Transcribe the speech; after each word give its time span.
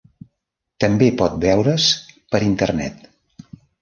També 0.83 1.09
pot 1.19 1.37
veure's 1.45 1.85
per 2.33 2.41
Internet. 2.47 3.05